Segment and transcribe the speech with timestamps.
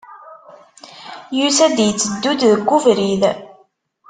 [1.37, 3.23] Yusa-d, yetteddu-d deg webrid.